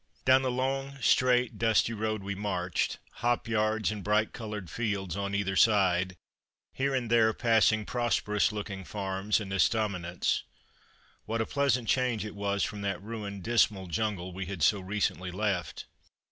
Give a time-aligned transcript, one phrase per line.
[0.25, 5.35] Down the long, straight, dusty road we marched, hop yards and bright coloured fields on
[5.35, 6.15] either side,
[6.73, 10.41] here and there passing prosperous looking farms and estaminets:
[11.25, 15.29] what a pleasant change it was from that ruined, dismal jungle we had so recently
[15.29, 15.85] left!